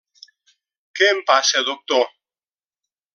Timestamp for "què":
0.99-1.09